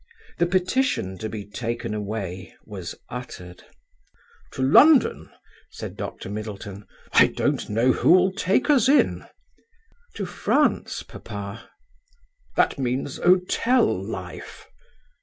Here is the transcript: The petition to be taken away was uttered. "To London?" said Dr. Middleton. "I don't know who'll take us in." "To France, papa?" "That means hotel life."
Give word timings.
The 0.39 0.47
petition 0.47 1.19
to 1.19 1.29
be 1.29 1.45
taken 1.45 1.93
away 1.93 2.55
was 2.65 2.95
uttered. 3.11 3.63
"To 4.53 4.63
London?" 4.63 5.29
said 5.69 5.95
Dr. 5.95 6.27
Middleton. 6.27 6.87
"I 7.13 7.27
don't 7.27 7.69
know 7.69 7.91
who'll 7.93 8.31
take 8.31 8.67
us 8.71 8.89
in." 8.89 9.23
"To 10.15 10.25
France, 10.25 11.03
papa?" 11.03 11.69
"That 12.57 12.79
means 12.79 13.17
hotel 13.17 13.85
life." 13.93 14.65